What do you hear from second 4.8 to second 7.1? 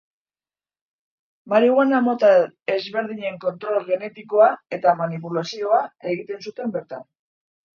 manipulazioa egiten zuten bertan.